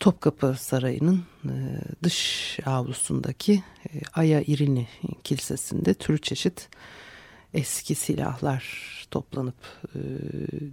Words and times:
Topkapı 0.00 0.54
Sarayı'nın 0.58 1.22
e, 1.44 1.54
dış 2.02 2.58
avlusundaki 2.66 3.52
e, 3.84 3.90
Aya 4.14 4.42
İrini 4.42 4.88
Kilisesi'nde 5.24 5.94
türü 5.94 6.20
çeşit 6.20 6.68
eski 7.54 7.94
silahlar 7.94 8.64
toplanıp 9.10 9.54
e, 9.94 10.00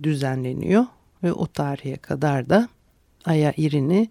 düzenleniyor 0.03 0.85
ve 1.23 1.33
o 1.33 1.47
tarihe 1.47 1.97
kadar 1.97 2.49
da 2.49 2.69
Aya 3.25 3.53
İrini 3.57 4.09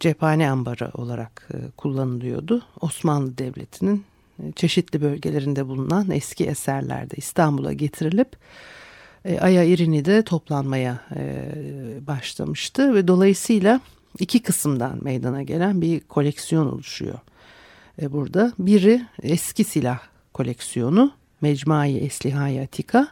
cephane 0.00 0.50
ambarı 0.50 0.90
olarak 0.94 1.48
kullanılıyordu. 1.76 2.62
Osmanlı 2.80 3.38
Devleti'nin 3.38 4.04
çeşitli 4.56 5.02
bölgelerinde 5.02 5.68
bulunan 5.68 6.10
eski 6.10 6.44
eserlerde 6.44 7.14
İstanbul'a 7.16 7.72
getirilip 7.72 8.36
Aya 9.40 9.64
İrini 9.64 10.04
de 10.04 10.22
toplanmaya 10.22 11.00
başlamıştı 12.06 12.94
ve 12.94 13.08
dolayısıyla 13.08 13.80
iki 14.18 14.42
kısımdan 14.42 14.98
meydana 15.04 15.42
gelen 15.42 15.80
bir 15.80 16.00
koleksiyon 16.00 16.66
oluşuyor. 16.66 17.18
E 18.02 18.12
burada 18.12 18.52
biri 18.58 19.02
eski 19.22 19.64
silah 19.64 20.00
koleksiyonu 20.32 21.12
Mecmuayı 21.40 21.98
Eslihai 21.98 22.60
Atika. 22.60 23.08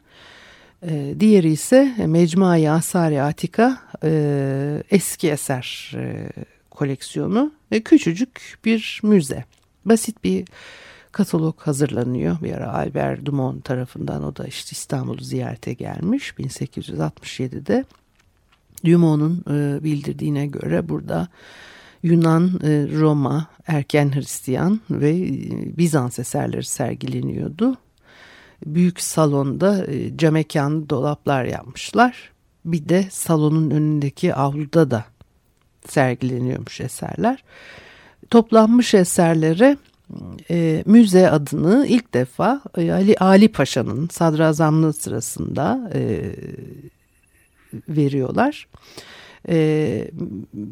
E, 0.82 1.14
diğeri 1.20 1.50
ise 1.52 1.94
Mecmuayı 2.06 2.72
Asari 2.72 3.22
Atika 3.22 3.78
e, 4.04 4.82
eski 4.90 5.30
eser 5.30 5.92
e, 5.96 6.28
koleksiyonu 6.70 7.52
ve 7.72 7.80
küçücük 7.80 8.58
bir 8.64 9.00
müze. 9.02 9.44
Basit 9.84 10.24
bir 10.24 10.44
katalog 11.12 11.60
hazırlanıyor. 11.60 12.36
Bir 12.42 12.52
ara 12.52 12.74
Albert 12.74 13.24
Dumont 13.24 13.64
tarafından 13.64 14.24
o 14.24 14.36
da 14.36 14.46
işte 14.46 14.70
İstanbul'u 14.72 15.20
ziyarete 15.20 15.72
gelmiş 15.72 16.30
1867'de. 16.38 17.84
Dumont'un 18.84 19.44
e, 19.50 19.84
bildirdiğine 19.84 20.46
göre 20.46 20.88
burada 20.88 21.28
Yunan, 22.02 22.60
e, 22.62 22.98
Roma, 22.98 23.46
erken 23.66 24.14
Hristiyan 24.14 24.80
ve 24.90 25.10
e, 25.10 25.78
Bizans 25.78 26.18
eserleri 26.18 26.64
sergileniyordu. 26.64 27.76
Büyük 28.66 29.00
salonda 29.00 29.86
e, 29.86 30.16
camekan 30.16 30.88
dolaplar 30.88 31.44
yapmışlar. 31.44 32.30
Bir 32.64 32.88
de 32.88 33.06
salonun 33.10 33.70
önündeki 33.70 34.34
avluda 34.34 34.90
da 34.90 35.04
sergileniyormuş 35.88 36.80
eserler. 36.80 37.44
Toplanmış 38.30 38.94
eserlere 38.94 39.76
e, 40.50 40.82
müze 40.86 41.30
adını 41.30 41.86
ilk 41.88 42.14
defa 42.14 42.60
Ali 42.76 43.16
Ali 43.16 43.48
Paşa'nın 43.48 44.08
sadrazamlığı 44.08 44.92
sırasında 44.92 45.90
e, 45.94 46.32
veriyorlar. 47.88 48.68
E, 49.48 50.10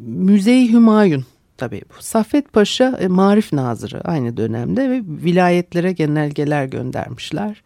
Müze-i 0.05 0.73
Hümayun 0.73 1.25
tabii 1.57 1.81
bu. 1.89 2.01
Saffet 2.03 2.53
Paşa 2.53 2.97
e, 2.99 3.07
Marif 3.07 3.53
Nazırı 3.53 4.01
aynı 4.01 4.37
dönemde 4.37 4.89
ve 4.89 5.01
vilayetlere 5.05 5.91
genelgeler 5.91 6.65
göndermişler. 6.65 7.63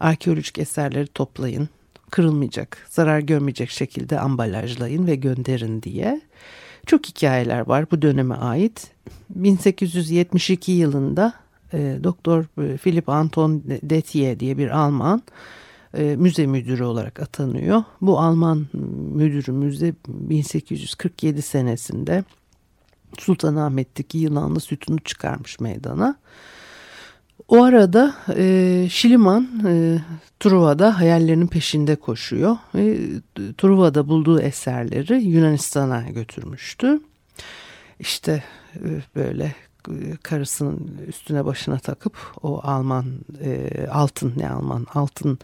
Arkeolojik 0.00 0.58
eserleri 0.58 1.06
toplayın, 1.06 1.68
kırılmayacak, 2.10 2.86
zarar 2.90 3.18
görmeyecek 3.18 3.70
şekilde 3.70 4.20
ambalajlayın 4.20 5.06
ve 5.06 5.14
gönderin 5.14 5.82
diye. 5.82 6.20
Çok 6.86 7.06
hikayeler 7.06 7.66
var 7.66 7.90
bu 7.90 8.02
döneme 8.02 8.34
ait. 8.34 8.90
1872 9.30 10.72
yılında 10.72 11.32
e, 11.72 11.98
Doktor 12.04 12.44
e, 12.62 12.76
Philip 12.76 13.08
Anton 13.08 13.62
Detier 13.66 14.40
diye 14.40 14.58
bir 14.58 14.70
Alman 14.70 15.22
e, 15.96 16.16
müze 16.16 16.46
müdürü 16.46 16.84
olarak 16.84 17.20
atanıyor. 17.20 17.84
Bu 18.00 18.20
Alman 18.20 18.66
müdürü 19.14 19.52
müze 19.52 19.94
1847 20.08 21.42
senesinde 21.42 22.24
Sultanahmet'teki 23.18 24.18
yılanlı 24.18 24.60
sütunu 24.60 24.98
çıkarmış 24.98 25.60
meydana. 25.60 26.16
O 27.48 27.62
arada 27.62 28.14
e, 28.36 28.86
Şiliman 28.90 29.48
e, 29.66 29.98
Truva'da 30.40 30.98
hayallerinin 30.98 31.46
peşinde 31.46 31.96
koşuyor. 31.96 32.56
E, 32.74 32.98
Truva'da 33.58 34.08
bulduğu 34.08 34.40
eserleri 34.40 35.22
Yunanistan'a 35.22 36.02
götürmüştü. 36.02 37.00
İşte 38.00 38.42
e, 38.74 38.88
böyle 39.16 39.54
e, 39.88 40.16
karısının 40.22 40.98
üstüne 41.08 41.44
başına 41.44 41.78
takıp 41.78 42.16
o 42.42 42.60
Alman 42.62 43.06
e, 43.44 43.70
altın 43.92 44.32
ne 44.36 44.50
Alman 44.50 44.86
altın 44.94 45.38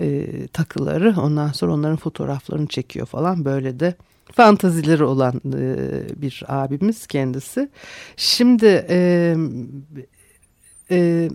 e, 0.00 0.46
takıları 0.46 1.14
ondan 1.20 1.52
sonra 1.52 1.72
onların 1.72 1.96
fotoğraflarını 1.96 2.66
çekiyor 2.66 3.06
falan 3.06 3.44
böyle 3.44 3.80
de 3.80 3.94
fantazileri 4.32 5.04
olan 5.04 5.40
e, 5.54 5.76
bir 6.22 6.42
abimiz 6.48 7.06
kendisi. 7.06 7.68
Şimdi 8.16 8.86
e, 8.88 9.36
e, 10.90 11.30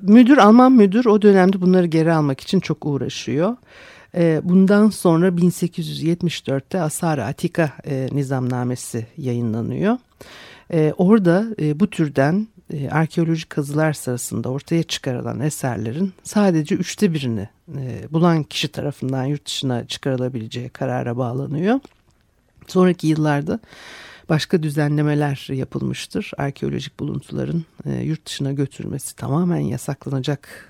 müdür 0.00 0.38
Alman 0.38 0.72
müdür 0.72 1.04
o 1.04 1.22
dönemde 1.22 1.60
bunları 1.60 1.86
geri 1.86 2.12
almak 2.12 2.40
için 2.40 2.60
çok 2.60 2.86
uğraşıyor. 2.86 3.56
E, 4.14 4.40
bundan 4.44 4.90
sonra 4.90 5.28
1874'te 5.28 6.80
Asar 6.80 7.18
Atika 7.18 7.72
e, 7.86 8.08
nizamnamesi 8.12 9.06
yayınlanıyor. 9.16 9.98
E, 10.72 10.92
orada 10.98 11.46
bu 11.80 11.90
türden 11.90 12.48
e, 12.72 12.90
arkeolojik 12.90 13.50
kazılar 13.50 13.92
sırasında 13.92 14.48
ortaya 14.48 14.82
çıkarılan 14.82 15.40
eserlerin 15.40 16.12
sadece 16.22 16.74
üçte 16.74 17.12
birini 17.12 17.48
e, 17.76 18.12
bulan 18.12 18.42
kişi 18.42 18.68
tarafından 18.68 19.24
yurt 19.24 19.46
dışına 19.46 19.86
çıkarılabileceği 19.86 20.68
karara 20.68 21.16
bağlanıyor. 21.16 21.80
Sonraki 22.66 23.06
yıllarda 23.06 23.60
başka 24.28 24.62
düzenlemeler 24.62 25.48
yapılmıştır. 25.52 26.30
Arkeolojik 26.38 27.00
buluntuların 27.00 27.64
e, 27.86 27.92
yurt 27.92 28.26
dışına 28.26 28.52
götürülmesi 28.52 29.16
tamamen 29.16 29.60
yasaklanacak 29.60 30.66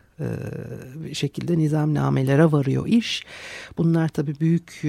şekilde 1.12 1.58
nizamnamelere 1.58 2.52
varıyor 2.52 2.86
iş. 2.86 3.24
Bunlar 3.78 4.08
tabii 4.08 4.40
büyük 4.40 4.80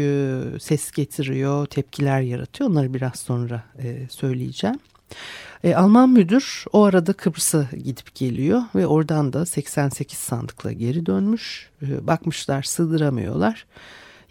ses 0.61 0.91
getiriyor, 0.91 1.65
tepkiler 1.65 2.21
yaratıyor. 2.21 2.69
Onları 2.69 2.93
biraz 2.93 3.15
sonra 3.15 3.63
söyleyeceğim. 4.09 4.79
E, 5.63 5.75
Alman 5.75 6.09
müdür 6.09 6.65
o 6.73 6.83
arada 6.83 7.13
Kıbrıs'a 7.13 7.67
gidip 7.83 8.15
geliyor 8.15 8.61
ve 8.75 8.87
oradan 8.87 9.33
da 9.33 9.45
88 9.45 10.19
sandıkla 10.19 10.71
geri 10.71 11.05
dönmüş. 11.05 11.69
E, 11.81 12.07
bakmışlar 12.07 12.63
sığdıramıyorlar. 12.63 13.65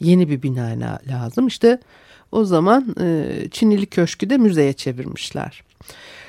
Yeni 0.01 0.29
bir 0.29 0.43
bina 0.43 0.99
lazım. 1.09 1.47
İşte 1.47 1.81
o 2.33 2.45
zaman 2.45 2.95
e, 3.01 3.29
Çinili 3.51 3.87
Köşkü 3.87 4.31
de 4.31 4.39
müzeye 4.39 4.73
çevirmişler. 4.73 5.63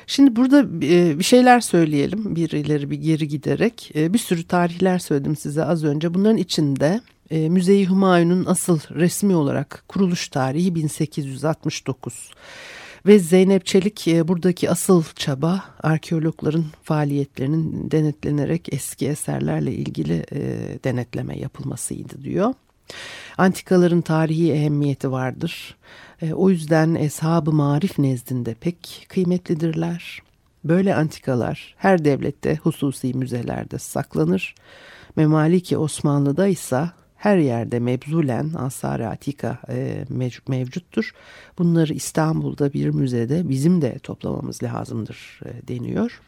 Şimdi 0.07 0.35
burada 0.35 0.59
e, 0.85 1.19
bir 1.19 1.23
şeyler 1.23 1.59
söyleyelim 1.59 2.35
bir 2.35 2.49
ileri 2.49 2.91
bir 2.91 2.97
geri 2.97 3.27
giderek. 3.27 3.91
E, 3.95 4.13
bir 4.13 4.19
sürü 4.19 4.43
tarihler 4.43 4.99
söyledim 4.99 5.35
size 5.35 5.63
az 5.63 5.83
önce. 5.83 6.13
Bunların 6.13 6.37
içinde 6.37 7.01
e, 7.31 7.49
Müze-i 7.49 7.85
Humayun'un 7.85 8.45
asıl 8.45 8.79
resmi 8.89 9.35
olarak 9.35 9.83
kuruluş 9.87 10.27
tarihi 10.27 10.75
1869. 10.75 12.31
Ve 13.05 13.19
Zeynep 13.19 13.65
Çelik 13.65 14.07
buradaki 14.27 14.69
asıl 14.69 15.03
çaba 15.15 15.63
arkeologların 15.83 16.65
faaliyetlerinin 16.83 17.91
denetlenerek 17.91 18.73
eski 18.73 19.07
eserlerle 19.07 19.73
ilgili 19.73 20.23
denetleme 20.83 21.39
yapılmasıydı 21.39 22.23
diyor. 22.23 22.53
Antikaların 23.37 24.01
tarihi 24.01 24.51
ehemmiyeti 24.51 25.11
vardır. 25.11 25.75
E, 26.21 26.33
o 26.33 26.49
yüzden 26.49 26.95
eshab-ı 26.95 27.51
marif 27.51 27.99
nezdinde 27.99 28.53
pek 28.53 29.05
kıymetlidirler. 29.09 30.19
Böyle 30.63 30.95
antikalar 30.95 31.75
her 31.77 32.05
devlette 32.05 32.55
hususi 32.55 33.13
müzelerde 33.13 33.79
saklanır. 33.79 34.55
Memaliki 35.15 35.77
Osmanlı'da 35.77 36.47
ise 36.47 36.89
her 37.21 37.37
yerde 37.37 37.79
mebzulen 37.79 38.51
asar-ı 38.57 39.07
atika 39.07 39.57
e, 39.69 40.05
mevcuttur. 40.47 41.11
Bunları 41.57 41.93
İstanbul'da 41.93 42.73
bir 42.73 42.89
müzede 42.89 43.49
bizim 43.49 43.81
de 43.81 43.99
toplamamız 43.99 44.63
lazımdır 44.63 45.39
e, 45.45 45.67
deniyor. 45.67 46.21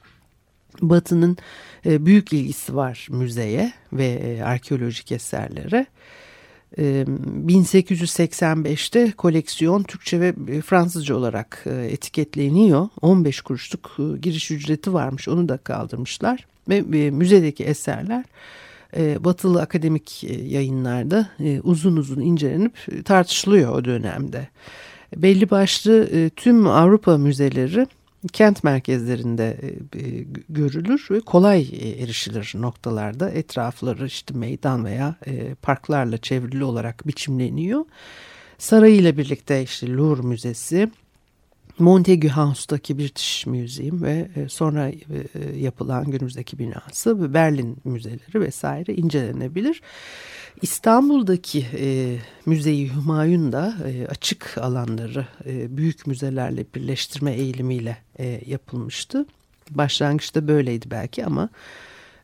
Batı'nın 0.81 1.37
e, 1.85 2.05
büyük 2.05 2.33
ilgisi 2.33 2.75
var 2.75 3.07
müzeye 3.11 3.73
ve 3.93 4.39
arkeolojik 4.45 5.11
eserlere. 5.11 5.85
1885'te 6.77 9.11
koleksiyon 9.11 9.83
Türkçe 9.83 10.21
ve 10.21 10.61
Fransızca 10.61 11.15
olarak 11.15 11.63
etiketleniyor. 11.67 12.87
15 13.01 13.41
kuruşluk 13.41 13.97
giriş 14.21 14.51
ücreti 14.51 14.93
varmış 14.93 15.27
onu 15.27 15.49
da 15.49 15.57
kaldırmışlar. 15.57 16.47
Ve 16.69 16.81
müzedeki 17.11 17.63
eserler 17.63 18.25
batılı 19.19 19.61
akademik 19.61 20.23
yayınlarda 20.23 21.29
uzun 21.63 21.95
uzun 21.95 22.21
incelenip 22.21 23.05
tartışılıyor 23.05 23.75
o 23.75 23.85
dönemde. 23.85 24.47
Belli 25.15 25.49
başlı 25.49 26.09
tüm 26.35 26.67
Avrupa 26.67 27.17
müzeleri 27.17 27.87
kent 28.31 28.63
merkezlerinde 28.63 29.57
e, 29.61 29.99
e, 29.99 30.25
görülür 30.49 31.07
ve 31.11 31.19
kolay 31.19 31.61
e, 31.61 31.89
erişilir 31.89 32.53
noktalarda. 32.55 33.29
Etrafları 33.29 34.05
işte 34.05 34.33
meydan 34.33 34.85
veya 34.85 35.15
parklarla 35.61 36.17
çevrili 36.17 36.63
olarak 36.63 37.07
biçimleniyor. 37.07 37.85
Sarayı 38.57 39.17
birlikte 39.17 39.63
işte 39.63 39.93
Louvre 39.93 40.27
Müzesi, 40.27 40.91
Montague 41.79 42.29
House'daki 42.29 42.99
British 42.99 43.45
Museum 43.45 44.01
ve 44.01 44.29
sonra 44.49 44.91
yapılan 45.57 46.11
günümüzdeki 46.11 46.59
binası 46.59 47.21
ve 47.21 47.33
Berlin 47.33 47.77
müzeleri 47.83 48.41
vesaire 48.41 48.93
incelenebilir. 48.93 49.81
İstanbul'daki 50.61 51.65
e, 51.77 52.17
Müzeyi 52.45 52.93
Hümayun 52.95 53.51
da 53.51 53.75
e, 53.87 54.07
açık 54.07 54.57
alanları 54.57 55.27
e, 55.45 55.77
büyük 55.77 56.07
müzelerle 56.07 56.65
birleştirme 56.75 57.31
eğilimiyle 57.31 57.97
e, 58.19 58.41
yapılmıştı. 58.45 59.25
Başlangıçta 59.69 60.47
böyleydi 60.47 60.91
belki 60.91 61.25
ama 61.25 61.49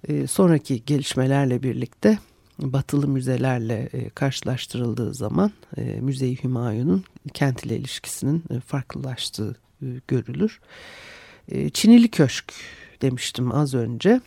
e, 0.07 0.27
sonraki 0.27 0.85
gelişmelerle 0.85 1.63
birlikte 1.63 2.17
batılı 2.61 3.07
müzelerle 3.07 3.89
e, 3.93 4.09
karşılaştırıldığı 4.09 5.13
zaman 5.13 5.51
e, 5.77 5.81
Müzeyi 5.81 6.37
Hümayun'un 6.43 7.03
kent 7.33 7.65
ile 7.65 7.77
ilişkisinin 7.77 8.43
e, 8.49 8.59
farklılaştığı 8.59 9.55
e, 9.81 9.85
görülür. 10.07 10.59
Çinili 11.73 12.11
Köşk 12.11 12.53
demiştim 13.01 13.51
az 13.51 13.73
önce. 13.73 14.21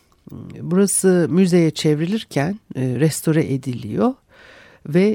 Burası 0.61 1.27
müzeye 1.31 1.71
çevrilirken 1.71 2.61
restore 2.77 3.53
ediliyor 3.55 4.15
ve 4.87 5.15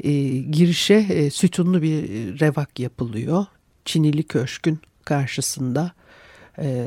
girişe 0.51 1.29
sütunlu 1.31 1.81
bir 1.81 2.03
revak 2.39 2.79
yapılıyor. 2.79 3.45
Çinili 3.85 4.23
Köşk'ün 4.23 4.79
karşısında 5.05 5.91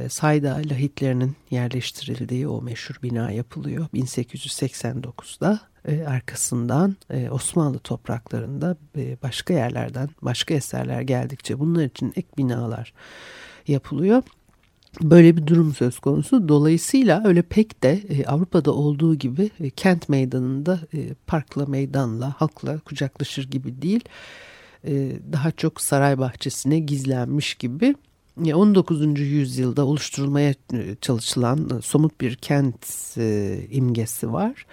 Sayda 0.09 0.55
lahitlerinin 0.55 1.37
yerleştirildiği 1.51 2.49
o 2.49 2.63
meşhur 2.63 2.97
bina 3.03 3.31
yapılıyor 3.31 3.87
1889'da. 3.95 5.70
E, 5.89 6.05
arkasından 6.05 6.97
e, 7.11 7.31
Osmanlı 7.31 7.79
topraklarında 7.79 8.77
e, 8.97 9.17
başka 9.23 9.55
yerlerden 9.55 10.09
başka 10.23 10.55
eserler 10.55 11.01
geldikçe 11.01 11.59
bunlar 11.59 11.85
için 11.85 12.13
ek 12.17 12.29
binalar 12.39 12.93
yapılıyor. 13.69 14.23
Böyle 15.03 15.37
bir 15.37 15.47
durum 15.47 15.75
söz 15.75 15.99
konusu. 15.99 16.49
Dolayısıyla 16.49 17.23
öyle 17.25 17.43
pek 17.43 17.83
de 17.83 18.03
Avrupa'da 18.27 18.73
olduğu 18.73 19.15
gibi 19.15 19.51
kent 19.77 20.09
meydanında 20.09 20.81
parkla, 21.27 21.67
meydanla, 21.67 22.35
halkla 22.39 22.79
kucaklaşır 22.79 23.51
gibi 23.51 23.83
değil. 23.83 24.01
Daha 25.33 25.51
çok 25.51 25.81
saray 25.81 26.19
bahçesine 26.19 26.79
gizlenmiş 26.79 27.55
gibi. 27.55 27.95
19. 28.55 29.21
yüzyılda 29.21 29.85
oluşturulmaya 29.87 30.55
çalışılan 31.01 31.81
somut 31.83 32.21
bir 32.21 32.37
kent 32.37 33.17
imgesi 33.71 34.33
var. 34.33 34.67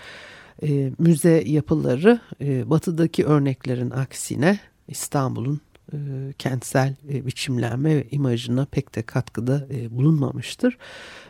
E, 0.63 0.91
müze 0.99 1.43
yapıları 1.45 2.19
e, 2.41 2.69
batıdaki 2.69 3.25
örneklerin 3.25 3.89
aksine 3.89 4.59
İstanbul'un 4.87 5.61
e, 5.93 5.97
kentsel 6.37 6.95
e, 7.13 7.25
biçimlenme 7.25 7.95
ve 7.95 8.07
imajına 8.11 8.65
pek 8.65 8.95
de 8.95 9.01
katkıda 9.01 9.67
e, 9.73 9.97
bulunmamıştır. 9.97 10.77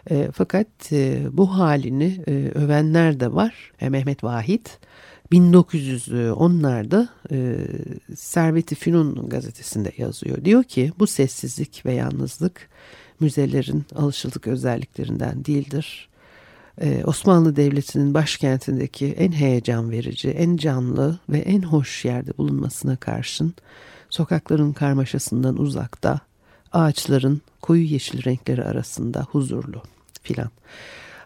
E, 0.09 0.29
fakat 0.33 0.67
e, 0.91 1.27
bu 1.31 1.57
halini 1.57 2.23
e, 2.27 2.31
övenler 2.55 3.19
de 3.19 3.33
var. 3.33 3.71
E, 3.81 3.89
Mehmet 3.89 4.23
Vahit 4.23 4.79
1910'larda 5.31 7.07
e, 7.31 7.67
Servet-i 8.15 8.75
Fünun 8.75 9.29
gazetesinde 9.29 9.91
yazıyor. 9.97 10.45
Diyor 10.45 10.63
ki 10.63 10.91
bu 10.99 11.07
sessizlik 11.07 11.85
ve 11.85 11.93
yalnızlık 11.93 12.69
müzelerin 13.19 13.85
alışıldık 13.95 14.47
özelliklerinden 14.47 15.45
değildir. 15.45 16.06
Ee, 16.81 17.03
Osmanlı 17.05 17.55
Devleti'nin 17.55 18.13
başkentindeki 18.13 19.07
en 19.07 19.31
heyecan 19.31 19.91
verici, 19.91 20.29
en 20.29 20.57
canlı 20.57 21.19
ve 21.29 21.37
en 21.37 21.61
hoş 21.61 22.05
yerde 22.05 22.37
bulunmasına 22.37 22.95
karşın 22.95 23.53
sokakların 24.09 24.73
karmaşasından 24.73 25.57
uzakta, 25.57 26.19
ağaçların 26.71 27.41
koyu 27.61 27.83
yeşil 27.83 28.23
renkleri 28.23 28.63
arasında 28.63 29.21
huzurlu 29.31 29.81
filan. 30.23 30.49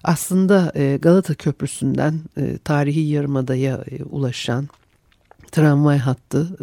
Aslında 0.04 0.72
e, 0.76 0.98
Galata 1.02 1.34
Köprüsü'nden 1.34 2.20
e, 2.38 2.58
tarihi 2.58 3.00
yarımadaya 3.00 3.84
e, 3.92 4.04
ulaşan 4.04 4.70
tramvay 5.52 5.98
hattı 5.98 6.58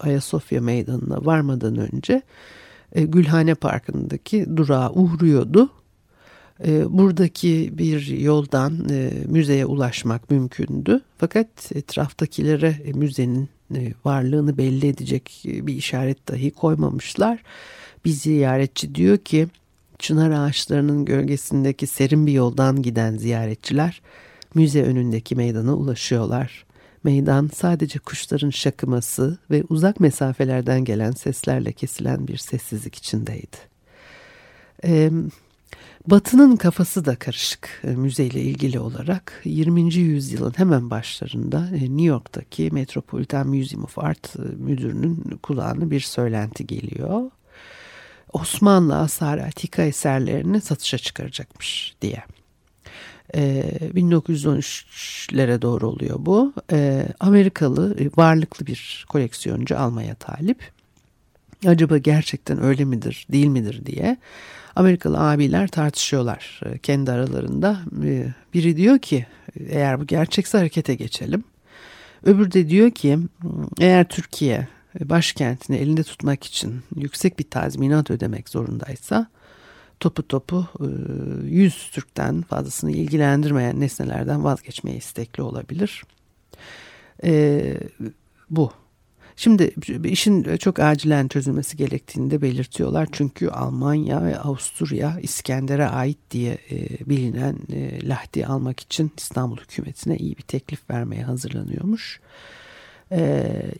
Ayasofya 0.00 0.60
Meydanı'na 0.60 1.24
varmadan 1.24 1.76
önce 1.76 2.22
Gülhane 2.94 3.54
Parkı'ndaki 3.54 4.56
durağa 4.56 4.90
uğruyordu. 4.90 5.70
Buradaki 6.88 7.78
bir 7.78 8.06
yoldan 8.06 8.72
müzeye 9.26 9.66
ulaşmak 9.66 10.30
mümkündü. 10.30 11.00
Fakat 11.18 11.72
etraftakilere 11.74 12.76
müzenin 12.94 13.48
e, 13.76 13.92
varlığını 14.04 14.58
belli 14.58 14.86
edecek 14.86 15.44
e, 15.46 15.66
bir 15.66 15.74
işaret 15.74 16.28
dahi 16.28 16.50
koymamışlar. 16.50 17.42
Bir 18.04 18.10
ziyaretçi 18.10 18.94
diyor 18.94 19.18
ki 19.18 19.48
çınar 19.98 20.30
ağaçlarının 20.30 21.04
gölgesindeki 21.04 21.86
serin 21.86 22.26
bir 22.26 22.32
yoldan 22.32 22.82
giden 22.82 23.16
ziyaretçiler 23.16 24.02
müze 24.54 24.82
önündeki 24.82 25.36
meydana 25.36 25.74
ulaşıyorlar. 25.74 26.64
Meydan 27.04 27.50
sadece 27.54 27.98
kuşların 27.98 28.50
şakıması 28.50 29.38
ve 29.50 29.64
uzak 29.68 30.00
mesafelerden 30.00 30.84
gelen 30.84 31.10
seslerle 31.10 31.72
kesilen 31.72 32.28
bir 32.28 32.36
sessizlik 32.36 32.94
içindeydi. 32.94 33.56
Ee, 34.84 35.10
Batı'nın 36.06 36.56
kafası 36.56 37.04
da 37.04 37.16
karışık 37.16 37.80
e, 37.84 37.86
müzeyle 37.86 38.40
ilgili 38.40 38.80
olarak 38.80 39.40
20. 39.44 39.94
yüzyılın 39.94 40.52
hemen 40.56 40.90
başlarında 40.90 41.68
e, 41.68 41.80
New 41.80 42.02
York'taki 42.02 42.70
Metropolitan 42.72 43.48
Museum 43.48 43.84
of 43.84 43.98
Art 43.98 44.36
e, 44.36 44.42
müdürünün 44.42 45.38
kulağına 45.42 45.90
bir 45.90 46.00
söylenti 46.00 46.66
geliyor. 46.66 47.30
Osmanlı 48.32 48.96
Asar 48.96 49.38
Atika 49.38 49.82
eserlerini 49.82 50.60
satışa 50.60 50.98
çıkaracakmış 50.98 51.94
diye. 52.02 52.22
1913'lere 53.34 55.62
doğru 55.62 55.88
oluyor 55.88 56.16
bu. 56.18 56.52
Amerikalı 57.20 57.96
varlıklı 58.16 58.66
bir 58.66 59.06
koleksiyoncu 59.08 59.78
almaya 59.78 60.14
talip. 60.14 60.72
Acaba 61.66 61.98
gerçekten 61.98 62.62
öyle 62.62 62.84
midir 62.84 63.26
değil 63.32 63.46
midir 63.46 63.86
diye 63.86 64.16
Amerikalı 64.76 65.20
abiler 65.20 65.68
tartışıyorlar 65.68 66.60
e, 66.66 66.78
kendi 66.78 67.12
aralarında. 67.12 67.80
E, 68.04 68.26
biri 68.54 68.76
diyor 68.76 68.98
ki 68.98 69.26
eğer 69.68 70.00
bu 70.00 70.06
gerçekse 70.06 70.58
harekete 70.58 70.94
geçelim. 70.94 71.44
Öbürü 72.24 72.52
de 72.52 72.68
diyor 72.68 72.90
ki 72.90 73.18
eğer 73.80 74.08
Türkiye 74.08 74.68
başkentini 75.00 75.76
elinde 75.76 76.02
tutmak 76.02 76.44
için 76.44 76.82
yüksek 76.96 77.38
bir 77.38 77.50
tazminat 77.50 78.10
ödemek 78.10 78.48
zorundaysa 78.48 79.26
topu 80.00 80.28
topu 80.28 80.66
100 81.44 81.72
e, 81.72 81.92
Türk'ten 81.92 82.42
fazlasını 82.42 82.90
ilgilendirmeyen 82.90 83.80
nesnelerden 83.80 84.44
vazgeçmeye 84.44 84.96
istekli 84.96 85.42
olabilir. 85.42 86.02
E, 87.24 87.74
bu. 88.50 88.72
Şimdi 89.36 89.74
işin 90.04 90.56
çok 90.56 90.78
acilen 90.78 91.28
çözülmesi 91.28 91.76
gerektiğini 91.76 92.30
de 92.30 92.42
belirtiyorlar. 92.42 93.08
Çünkü 93.12 93.48
Almanya 93.48 94.24
ve 94.24 94.38
Avusturya 94.38 95.18
İskender'e 95.22 95.86
ait 95.86 96.18
diye 96.30 96.58
e, 96.70 97.08
bilinen 97.08 97.58
Lahti 98.02 98.46
almak 98.46 98.80
için 98.80 99.12
İstanbul 99.16 99.56
hükümetine 99.56 100.16
iyi 100.16 100.36
bir 100.36 100.42
teklif 100.42 100.90
vermeye 100.90 101.22
hazırlanıyormuş 101.22 102.20
e, 102.20 102.61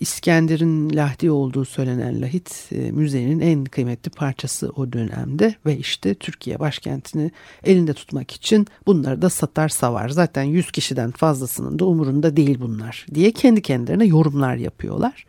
İskender'in 0.00 0.96
lahdi 0.96 1.30
olduğu 1.30 1.64
söylenen 1.64 2.22
lahit 2.22 2.68
e, 2.72 2.90
müzenin 2.90 3.40
en 3.40 3.64
kıymetli 3.64 4.10
parçası 4.10 4.70
o 4.76 4.92
dönemde 4.92 5.54
ve 5.66 5.76
işte 5.76 6.14
Türkiye 6.14 6.58
başkentini 6.58 7.30
elinde 7.64 7.94
tutmak 7.94 8.30
için 8.30 8.66
bunları 8.86 9.22
da 9.22 9.30
satar 9.30 9.68
savar. 9.68 10.08
Zaten 10.08 10.42
100 10.42 10.70
kişiden 10.70 11.10
fazlasının 11.10 11.78
da 11.78 11.84
umurunda 11.84 12.36
değil 12.36 12.58
bunlar 12.60 13.06
diye 13.14 13.32
kendi 13.32 13.62
kendilerine 13.62 14.04
yorumlar 14.04 14.56
yapıyorlar. 14.56 15.26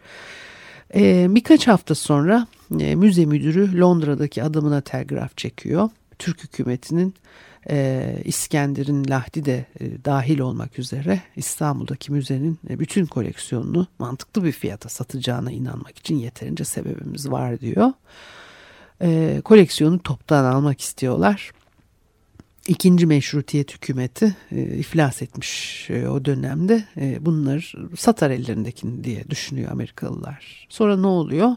E, 0.95 1.27
birkaç 1.29 1.67
hafta 1.67 1.95
sonra 1.95 2.47
e, 2.79 2.95
müze 2.95 3.25
müdürü 3.25 3.79
Londra'daki 3.79 4.43
adamına 4.43 4.81
telgraf 4.81 5.37
çekiyor. 5.37 5.89
Türk 6.19 6.43
hükümetinin 6.43 7.13
e, 7.69 8.17
İskender'in 8.25 9.09
Lahdi 9.09 9.45
de 9.45 9.65
e, 9.79 10.05
dahil 10.05 10.39
olmak 10.39 10.79
üzere 10.79 11.21
İstanbul'daki 11.35 12.11
müzenin 12.11 12.59
e, 12.69 12.79
bütün 12.79 13.05
koleksiyonunu 13.05 13.87
mantıklı 13.99 14.43
bir 14.43 14.51
fiyata 14.51 14.89
satacağına 14.89 15.51
inanmak 15.51 15.97
için 15.97 16.15
yeterince 16.15 16.63
sebebimiz 16.65 17.31
var 17.31 17.59
diyor. 17.59 17.91
E, 19.01 19.41
koleksiyonu 19.43 19.99
toptan 19.99 20.43
almak 20.43 20.81
istiyorlar. 20.81 21.51
İkinci 22.67 23.05
meşrutiyet 23.05 23.73
hükümeti 23.73 24.35
e, 24.51 24.61
iflas 24.61 25.21
etmiş 25.21 25.85
e, 25.89 26.07
o 26.07 26.25
dönemde. 26.25 26.83
E, 26.97 27.25
bunlar 27.25 27.73
satar 27.97 28.31
ellerindekini 28.31 29.03
diye 29.03 29.29
düşünüyor 29.29 29.71
Amerikalılar. 29.71 30.67
Sonra 30.69 30.97
ne 30.97 31.07
oluyor? 31.07 31.51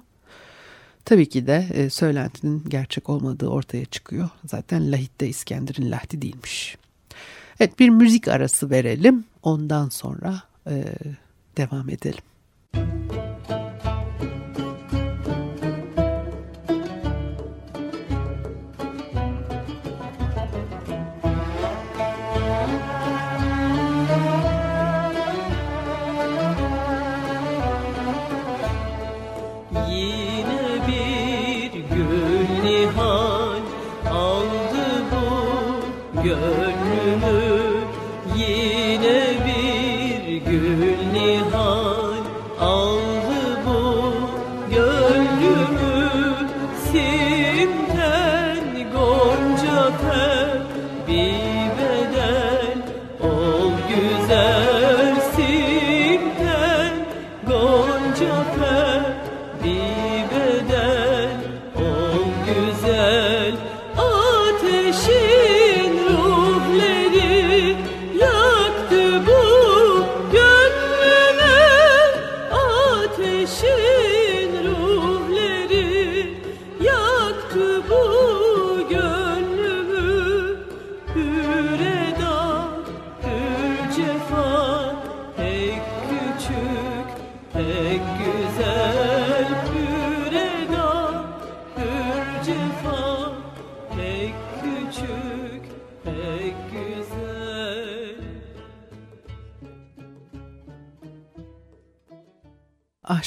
Tabii 1.06 1.28
ki 1.28 1.46
de 1.46 1.66
e, 1.75 1.90
söylentinin 1.90 2.64
gerçek 2.68 3.08
olmadığı 3.08 3.46
ortaya 3.46 3.84
çıkıyor. 3.84 4.28
Zaten 4.44 4.92
Lahit 4.92 5.20
de 5.20 5.28
İskender'in 5.28 5.90
Lahti 5.90 6.22
değilmiş. 6.22 6.76
Evet 7.60 7.78
bir 7.78 7.88
müzik 7.88 8.28
arası 8.28 8.70
verelim. 8.70 9.25
Ondan 9.42 9.88
sonra 9.88 10.42
e, 10.66 10.84
devam 11.56 11.90
edelim. 11.90 12.22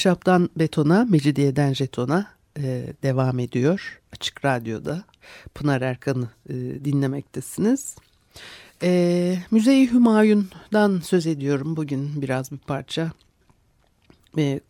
Ahşaptan 0.00 0.50
betona, 0.56 1.04
mecidiyeden 1.10 1.72
jetona 1.72 2.26
e, 2.58 2.86
devam 3.02 3.38
ediyor. 3.38 4.00
Açık 4.12 4.44
Radyo'da 4.44 5.04
Pınar 5.54 5.80
Erkan'ı 5.80 6.28
e, 6.48 6.54
dinlemektesiniz. 6.84 7.96
E, 8.82 9.38
Müzeyi 9.50 9.92
Hümayun'dan 9.92 11.00
söz 11.04 11.26
ediyorum 11.26 11.76
bugün 11.76 12.22
biraz 12.22 12.52
bir 12.52 12.58
parça. 12.58 13.12
E, 14.38 14.60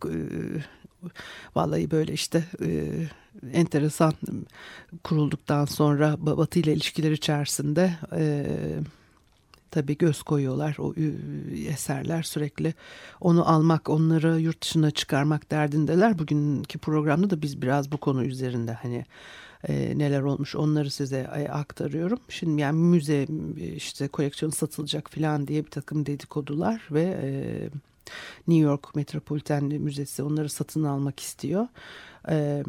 vallahi 1.55 1.91
böyle 1.91 2.13
işte 2.13 2.43
e, 2.65 2.91
enteresan 3.53 4.13
kurulduktan 5.03 5.65
sonra 5.65 6.15
Batı 6.19 6.59
ile 6.59 6.73
ilişkiler 6.73 7.11
içerisinde... 7.11 7.93
E, 8.15 8.45
tabii 9.71 9.97
göz 9.97 10.23
koyuyorlar 10.23 10.75
o 10.79 10.93
eserler 11.69 12.23
sürekli 12.23 12.73
onu 13.21 13.49
almak 13.49 13.89
onları 13.89 14.39
yurt 14.39 14.61
dışına 14.61 14.91
çıkarmak 14.91 15.51
derdindeler. 15.51 16.19
Bugünkü 16.19 16.79
programda 16.79 17.29
da 17.29 17.41
biz 17.41 17.61
biraz 17.61 17.91
bu 17.91 17.97
konu 17.97 18.23
üzerinde 18.25 18.73
hani 18.73 19.05
e, 19.67 19.97
neler 19.97 20.21
olmuş 20.21 20.55
onları 20.55 20.91
size 20.91 21.29
e, 21.35 21.47
aktarıyorum. 21.47 22.19
Şimdi 22.29 22.61
yani 22.61 22.79
müze 22.79 23.27
işte 23.75 24.07
koleksiyon 24.07 24.51
satılacak 24.51 25.09
falan 25.09 25.47
diye 25.47 25.65
bir 25.65 25.71
takım 25.71 26.05
dedikodular 26.05 26.87
ve 26.91 27.19
e, 27.23 27.29
New 28.47 28.63
York 28.63 28.95
Metropolitan 28.95 29.63
Müzesi 29.63 30.23
onları 30.23 30.49
satın 30.49 30.83
almak 30.83 31.19
istiyor. 31.19 31.67
Ee, 32.29 32.63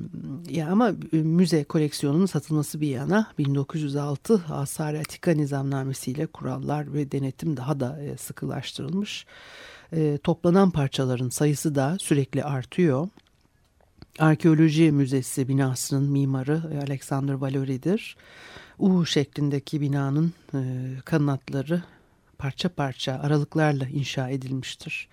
ya 0.50 0.68
ama 0.68 0.92
müze 1.12 1.64
koleksiyonunun 1.64 2.26
satılması 2.26 2.80
bir 2.80 2.88
yana 2.88 3.26
1906 3.38 4.44
Asar 4.50 4.94
Atika 4.94 5.30
nizamnamesiyle 5.30 6.26
kurallar 6.26 6.94
ve 6.94 7.12
denetim 7.12 7.56
daha 7.56 7.80
da 7.80 8.02
e, 8.02 8.16
sıkılaştırılmış. 8.16 9.26
E, 9.92 10.18
toplanan 10.18 10.70
parçaların 10.70 11.28
sayısı 11.28 11.74
da 11.74 11.96
sürekli 12.00 12.44
artıyor. 12.44 13.08
Arkeoloji 14.18 14.92
Müzesi 14.92 15.48
binasının 15.48 16.10
mimarı 16.10 16.62
Alexander 16.86 17.34
Valori'dir. 17.34 18.16
U 18.78 19.06
şeklindeki 19.06 19.80
binanın 19.80 20.32
e, 20.54 20.60
kanatları 21.04 21.82
parça 22.42 22.68
parça 22.68 23.20
aralıklarla 23.22 23.86
inşa 23.88 24.28
edilmiştir 24.28 25.08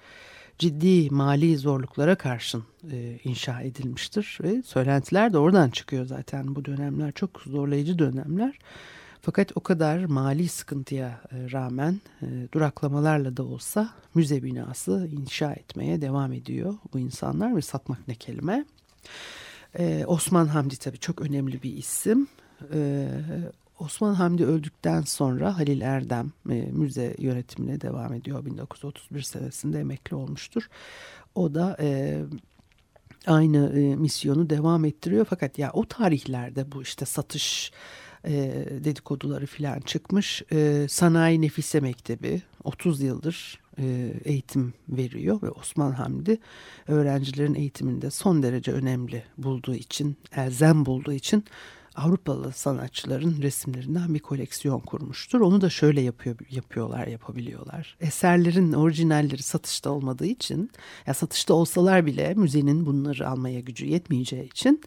ciddi 0.59 1.09
mali 1.09 1.57
zorluklara 1.57 2.15
karşın 2.15 2.63
e, 2.91 3.19
inşa 3.23 3.61
edilmiştir 3.61 4.37
ve 4.43 4.63
söylentiler 4.63 5.33
de 5.33 5.37
oradan 5.37 5.69
çıkıyor 5.69 6.05
zaten 6.05 6.55
bu 6.55 6.65
dönemler 6.65 7.11
çok 7.11 7.41
zorlayıcı 7.41 7.99
dönemler. 7.99 8.59
Fakat 9.21 9.51
o 9.55 9.59
kadar 9.59 10.05
mali 10.05 10.47
sıkıntıya 10.47 11.21
e, 11.31 11.51
rağmen 11.51 12.01
e, 12.21 12.27
duraklamalarla 12.53 13.37
da 13.37 13.43
olsa 13.43 13.89
müze 14.15 14.43
binası 14.43 15.09
inşa 15.11 15.53
etmeye 15.53 16.01
devam 16.01 16.33
ediyor 16.33 16.73
bu 16.93 16.99
insanlar 16.99 17.55
ve 17.55 17.61
satmak 17.61 18.07
ne 18.07 18.15
kelime. 18.15 18.65
Ee, 19.79 20.03
Osman 20.07 20.47
Hamdi 20.47 20.77
tabii 20.77 20.97
çok 20.99 21.21
önemli 21.21 21.63
bir 21.63 21.77
isim. 21.77 22.27
Osman 23.79 24.13
Hamdi 24.13 24.45
öldükten 24.45 25.01
sonra 25.01 25.57
Halil 25.57 25.81
Erdem 25.81 26.31
e, 26.49 26.53
müze 26.53 27.15
yönetimine 27.19 27.81
devam 27.81 28.13
ediyor. 28.13 28.45
1931 28.45 29.21
senesinde 29.21 29.79
emekli 29.79 30.15
olmuştur. 30.15 30.69
O 31.35 31.53
da 31.53 31.77
e, 31.79 32.19
aynı 33.27 33.79
e, 33.79 33.95
misyonu 33.95 34.49
devam 34.49 34.85
ettiriyor. 34.85 35.25
Fakat 35.29 35.59
ya 35.59 35.71
o 35.73 35.85
tarihlerde 35.85 36.71
bu 36.71 36.81
işte 36.81 37.05
satış 37.05 37.71
e, 38.25 38.33
dedikoduları 38.83 39.45
filan 39.45 39.79
çıkmış. 39.79 40.43
E, 40.51 40.87
Sanayi 40.89 41.41
Nefise 41.41 41.79
Mektebi 41.79 42.41
30 42.63 43.01
yıldır 43.01 43.59
e, 43.79 44.13
eğitim 44.25 44.73
veriyor 44.89 45.41
ve 45.41 45.49
Osman 45.49 45.91
Hamdi 45.91 46.37
öğrencilerin 46.87 47.55
eğitiminde 47.55 48.11
son 48.11 48.43
derece 48.43 48.71
önemli 48.71 49.23
bulduğu 49.37 49.75
için, 49.75 50.17
elzem 50.35 50.85
bulduğu 50.85 51.13
için 51.13 51.43
Avrupalı 51.99 52.51
sanatçıların 52.51 53.41
resimlerinden 53.41 54.13
bir 54.13 54.19
koleksiyon 54.19 54.79
kurmuştur. 54.79 55.41
Onu 55.41 55.61
da 55.61 55.69
şöyle 55.69 56.01
yapıyor, 56.01 56.35
yapıyorlar, 56.49 57.07
yapabiliyorlar. 57.07 57.97
Eserlerin 58.01 58.73
orijinalleri 58.73 59.43
satışta 59.43 59.89
olmadığı 59.91 60.25
için, 60.25 60.71
ya 61.07 61.13
satışta 61.13 61.53
olsalar 61.53 62.05
bile 62.05 62.33
müzenin 62.33 62.85
bunları 62.85 63.29
almaya 63.29 63.59
gücü 63.59 63.85
yetmeyeceği 63.85 64.45
için 64.45 64.81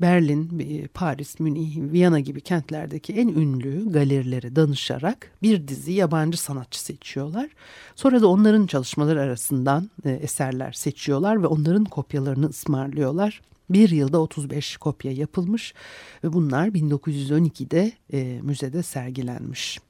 Berlin, 0.00 0.88
Paris, 0.94 1.40
Münih, 1.40 1.92
Viyana 1.92 2.20
gibi 2.20 2.40
kentlerdeki 2.40 3.12
en 3.12 3.28
ünlü 3.28 3.92
galerilere 3.92 4.56
danışarak 4.56 5.30
bir 5.42 5.68
dizi 5.68 5.92
yabancı 5.92 6.42
sanatçı 6.42 6.80
seçiyorlar. 6.80 7.50
Sonra 7.96 8.22
da 8.22 8.26
onların 8.26 8.66
çalışmaları 8.66 9.20
arasından 9.20 9.90
e, 10.04 10.10
eserler 10.10 10.72
seçiyorlar 10.72 11.42
ve 11.42 11.46
onların 11.46 11.84
kopyalarını 11.84 12.46
ısmarlıyorlar. 12.46 13.40
Bir 13.70 13.90
yılda 13.90 14.20
35 14.20 14.76
kopya 14.76 15.12
yapılmış 15.12 15.74
ve 16.24 16.32
bunlar 16.32 16.68
1912'de 16.68 17.92
e, 18.12 18.40
müzede 18.42 18.82
sergilenmiş. 18.82 19.80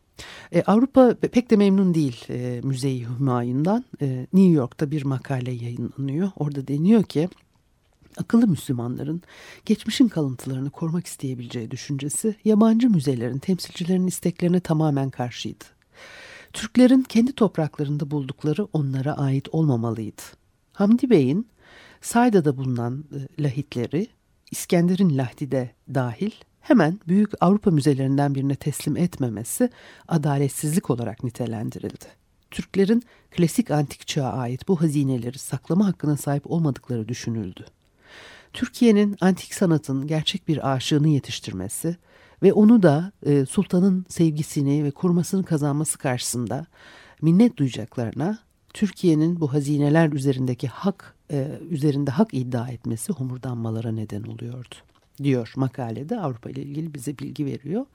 E, 0.52 0.62
Avrupa 0.62 1.14
pek 1.14 1.50
de 1.50 1.56
memnun 1.56 1.94
değil 1.94 2.24
e, 2.30 2.60
Müze-i 2.64 3.06
Hümayun'dan. 3.08 3.84
E, 4.02 4.26
New 4.32 4.52
York'ta 4.52 4.90
bir 4.90 5.04
makale 5.04 5.50
yayınlanıyor. 5.50 6.30
Orada 6.36 6.68
deniyor 6.68 7.02
ki 7.02 7.28
akıllı 8.16 8.46
Müslümanların 8.46 9.22
geçmişin 9.64 10.08
kalıntılarını 10.08 10.70
korumak 10.70 11.06
isteyebileceği 11.06 11.70
düşüncesi 11.70 12.36
yabancı 12.44 12.90
müzelerin 12.90 13.38
temsilcilerinin 13.38 14.06
isteklerine 14.06 14.60
tamamen 14.60 15.10
karşıydı. 15.10 15.64
Türklerin 16.52 17.02
kendi 17.02 17.32
topraklarında 17.32 18.10
buldukları 18.10 18.64
onlara 18.72 19.18
ait 19.18 19.48
olmamalıydı. 19.52 20.22
Hamdi 20.72 21.10
Bey'in 21.10 21.48
Sayda'da 22.00 22.56
bulunan 22.56 23.04
e, 23.38 23.42
lahitleri 23.42 24.08
İskender'in 24.50 25.18
lahdi 25.18 25.50
de 25.50 25.70
dahil 25.94 26.30
hemen 26.60 27.00
büyük 27.08 27.30
Avrupa 27.40 27.70
müzelerinden 27.70 28.34
birine 28.34 28.56
teslim 28.56 28.96
etmemesi 28.96 29.70
adaletsizlik 30.08 30.90
olarak 30.90 31.24
nitelendirildi. 31.24 32.06
Türklerin 32.50 33.02
klasik 33.30 33.70
antik 33.70 34.06
çağa 34.06 34.32
ait 34.32 34.68
bu 34.68 34.80
hazineleri 34.80 35.38
saklama 35.38 35.86
hakkına 35.86 36.16
sahip 36.16 36.50
olmadıkları 36.50 37.08
düşünüldü. 37.08 37.64
Türkiye'nin 38.52 39.16
antik 39.20 39.54
sanatın 39.54 40.06
gerçek 40.06 40.48
bir 40.48 40.72
aşığını 40.72 41.08
yetiştirmesi 41.08 41.96
ve 42.42 42.52
onu 42.52 42.82
da 42.82 43.12
e, 43.26 43.46
sultanın 43.46 44.06
sevgisini 44.08 44.84
ve 44.84 44.90
korumasını 44.90 45.44
kazanması 45.44 45.98
karşısında 45.98 46.66
minnet 47.22 47.56
duyacaklarına 47.56 48.38
Türkiye'nin 48.74 49.40
bu 49.40 49.52
hazineler 49.52 50.12
üzerindeki 50.12 50.68
hak 50.68 51.15
e, 51.30 51.58
üzerinde 51.70 52.10
hak 52.10 52.34
iddia 52.34 52.68
etmesi 52.68 53.12
homurdanmalara 53.12 53.92
neden 53.92 54.22
oluyordu 54.22 54.74
diyor 55.22 55.52
makalede 55.56 56.20
Avrupa 56.20 56.50
ile 56.50 56.62
ilgili 56.62 56.94
bize 56.94 57.18
bilgi 57.18 57.46
veriyor. 57.46 57.86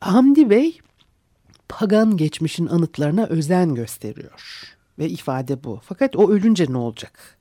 Hamdi 0.00 0.50
Bey 0.50 0.78
pagan 1.68 2.16
geçmişin 2.16 2.66
anıtlarına 2.66 3.26
özen 3.26 3.74
gösteriyor 3.74 4.72
ve 4.98 5.08
ifade 5.08 5.64
bu. 5.64 5.80
Fakat 5.84 6.16
o 6.16 6.30
ölünce 6.30 6.66
ne 6.68 6.76
olacak? 6.76 7.35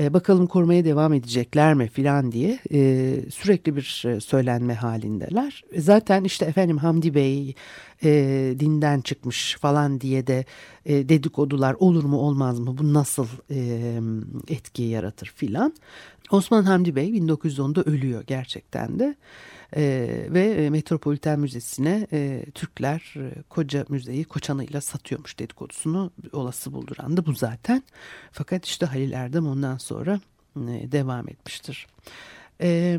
E, 0.00 0.14
bakalım 0.14 0.46
korumaya 0.46 0.84
devam 0.84 1.12
edecekler 1.12 1.74
mi 1.74 1.88
filan 1.88 2.32
diye 2.32 2.58
e, 2.72 3.14
sürekli 3.30 3.76
bir 3.76 4.04
e, 4.06 4.20
söylenme 4.20 4.74
halindeler. 4.74 5.64
E, 5.72 5.80
zaten 5.80 6.24
işte 6.24 6.44
efendim 6.44 6.78
Hamdi 6.78 7.14
Bey 7.14 7.54
e, 8.04 8.10
dinden 8.58 9.00
çıkmış 9.00 9.56
falan 9.60 10.00
diye 10.00 10.26
de 10.26 10.44
e, 10.86 11.08
dedikodular 11.08 11.76
olur 11.78 12.04
mu 12.04 12.16
olmaz 12.16 12.58
mı 12.58 12.78
bu 12.78 12.94
nasıl 12.94 13.26
e, 13.50 14.00
etki 14.48 14.82
yaratır 14.82 15.32
filan. 15.36 15.74
Osman 16.30 16.62
Hamdi 16.62 16.96
Bey 16.96 17.10
1910'da 17.10 17.82
ölüyor 17.82 18.24
gerçekten 18.26 18.98
de. 18.98 19.16
E, 19.76 20.26
ve 20.30 20.70
Metropoliten 20.70 21.40
Müzesi'ne 21.40 22.06
e, 22.12 22.44
Türkler 22.54 23.14
e, 23.16 23.42
koca 23.42 23.84
müzeyi 23.88 24.24
koçanıyla 24.24 24.80
satıyormuş 24.80 25.38
dedikodusunu 25.38 26.10
olası 26.32 26.72
bulduran 26.72 27.16
da 27.16 27.26
bu 27.26 27.34
zaten. 27.34 27.82
Fakat 28.32 28.66
işte 28.66 28.86
Halil 28.86 29.12
Erdem 29.12 29.46
ondan 29.46 29.78
sonra 29.78 30.20
e, 30.56 30.92
devam 30.92 31.28
etmiştir. 31.28 31.86
E, 32.60 32.98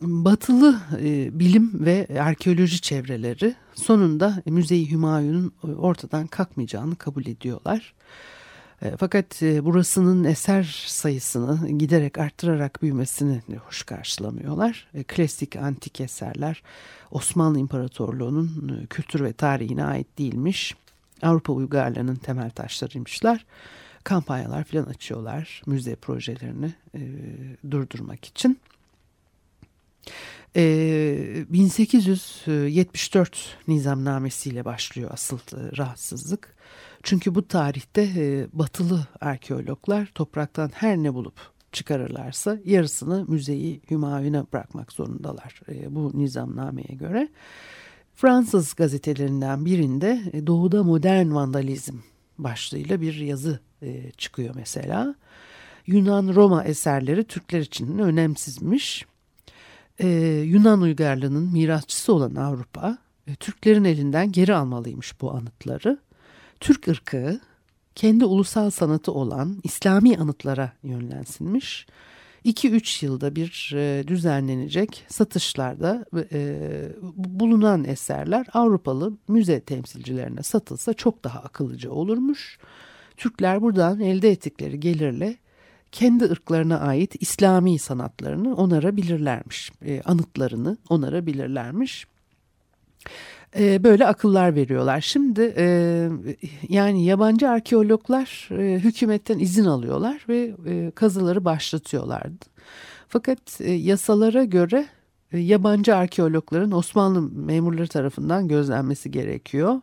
batılı 0.00 0.80
e, 1.00 1.38
bilim 1.38 1.70
ve 1.74 2.08
arkeoloji 2.20 2.80
çevreleri 2.80 3.54
sonunda 3.74 4.42
Müze-i 4.46 4.90
Hümayun'un 4.90 5.52
ortadan 5.78 6.26
kalkmayacağını 6.26 6.96
kabul 6.96 7.26
ediyorlar. 7.26 7.94
E, 8.84 8.96
fakat 8.96 9.42
e, 9.42 9.64
burasının 9.64 10.24
eser 10.24 10.84
sayısını 10.86 11.68
giderek 11.68 12.18
arttırarak 12.18 12.82
büyümesini 12.82 13.42
hoş 13.66 13.82
karşılamıyorlar. 13.82 14.88
E, 14.94 15.02
klasik 15.02 15.56
antik 15.56 16.00
eserler 16.00 16.62
Osmanlı 17.10 17.58
İmparatorluğu'nun 17.58 18.86
kültür 18.90 19.24
ve 19.24 19.32
tarihine 19.32 19.84
ait 19.84 20.18
değilmiş. 20.18 20.74
Avrupa 21.22 21.52
uygarlığının 21.52 22.16
temel 22.16 22.50
taşlarıymışlar. 22.50 23.46
Kampanyalar 24.04 24.64
falan 24.64 24.84
açıyorlar 24.84 25.62
müze 25.66 25.96
projelerini 25.96 26.74
durdurmak 27.70 28.24
için. 28.24 28.58
E, 30.56 31.44
1874 31.48 33.56
nizamnamesiyle 33.68 34.64
başlıyor 34.64 35.10
asıl 35.12 35.38
e, 35.38 35.76
rahatsızlık. 35.76 36.56
Çünkü 37.02 37.34
bu 37.34 37.48
tarihte 37.48 38.02
e, 38.02 38.46
batılı 38.52 39.06
arkeologlar 39.20 40.10
topraktan 40.14 40.70
her 40.74 40.96
ne 40.96 41.14
bulup 41.14 41.34
çıkarırlarsa 41.72 42.58
yarısını 42.64 43.24
müzeyi 43.28 43.80
Hümayun'a 43.90 44.46
bırakmak 44.52 44.92
zorundalar 44.92 45.60
e, 45.68 45.94
bu 45.94 46.12
nizamnameye 46.14 46.94
göre. 46.94 47.28
Fransız 48.14 48.74
gazetelerinden 48.74 49.64
birinde 49.64 50.22
e, 50.32 50.46
Doğuda 50.46 50.82
Modern 50.82 51.34
Vandalizm 51.34 51.96
başlığıyla 52.38 53.00
bir 53.00 53.14
yazı 53.14 53.60
e, 53.82 54.10
çıkıyor 54.10 54.54
mesela. 54.54 55.14
Yunan-Roma 55.86 56.64
eserleri 56.64 57.24
Türkler 57.24 57.60
için 57.60 57.98
önemsizmiş. 57.98 59.06
E, 59.98 60.08
Yunan 60.46 60.80
uygarlığının 60.80 61.52
mirasçısı 61.52 62.14
olan 62.14 62.34
Avrupa, 62.34 62.98
e, 63.26 63.34
Türklerin 63.34 63.84
elinden 63.84 64.32
geri 64.32 64.54
almalıymış 64.54 65.20
bu 65.20 65.32
anıtları. 65.32 65.98
Türk 66.60 66.88
ırkı 66.88 67.40
kendi 67.94 68.24
ulusal 68.24 68.70
sanatı 68.70 69.12
olan 69.12 69.60
İslami 69.62 70.18
anıtlara 70.18 70.72
yönlensinmiş. 70.82 71.86
2-3 72.44 73.04
yılda 73.04 73.36
bir 73.36 73.72
e, 73.74 74.08
düzenlenecek 74.08 75.04
satışlarda 75.08 76.04
e, 76.32 76.58
bulunan 77.14 77.84
eserler 77.84 78.46
Avrupalı 78.52 79.12
müze 79.28 79.60
temsilcilerine 79.60 80.42
satılsa 80.42 80.94
çok 80.94 81.24
daha 81.24 81.38
akıllıca 81.38 81.90
olurmuş. 81.90 82.58
Türkler 83.16 83.62
buradan 83.62 84.00
elde 84.00 84.30
ettikleri 84.30 84.80
gelirle 84.80 85.36
kendi 85.94 86.24
ırklarına 86.24 86.80
ait 86.80 87.14
İslami 87.20 87.78
sanatlarını 87.78 88.54
onarabilirlermiş, 88.56 89.72
e, 89.86 90.02
anıtlarını 90.02 90.76
onarabilirlermiş 90.88 92.06
e, 93.58 93.84
böyle 93.84 94.06
akıllar 94.06 94.54
veriyorlar. 94.54 95.00
Şimdi 95.00 95.54
e, 95.56 95.66
yani 96.68 97.04
yabancı 97.04 97.50
arkeologlar 97.50 98.48
e, 98.50 98.78
hükümetten 98.78 99.38
izin 99.38 99.64
alıyorlar 99.64 100.24
ve 100.28 100.54
e, 100.66 100.90
kazıları 100.90 101.44
başlatıyorlardı. 101.44 102.44
Fakat 103.08 103.60
e, 103.60 103.72
yasalara 103.72 104.44
göre 104.44 104.86
e, 105.32 105.38
yabancı 105.38 105.96
arkeologların 105.96 106.72
Osmanlı 106.72 107.22
memurları 107.22 107.88
tarafından 107.88 108.48
gözlenmesi 108.48 109.10
gerekiyor. 109.10 109.80